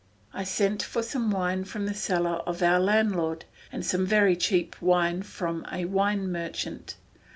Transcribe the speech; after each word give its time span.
I 0.33 0.45
sent 0.45 0.81
for 0.81 1.03
some 1.03 1.29
wine 1.29 1.63
from 1.63 1.85
the 1.85 1.93
cellar 1.93 2.37
of 2.47 2.63
our 2.63 2.79
landlord, 2.79 3.45
and 3.71 3.85
some 3.85 4.03
very 4.03 4.35
cheap 4.35 4.81
wine 4.81 5.21
from 5.21 5.63
a 5.71 5.85
wine 5.85 6.31
merchant. 6.31 6.95